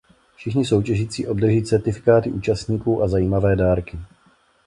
Všichni 0.35 0.65
soutěžící 0.65 1.27
obdrží 1.27 1.63
certifikáty 1.63 2.31
účastníků 2.31 3.03
a 3.03 3.07
zajímavé 3.07 3.55
dárky. 3.55 3.99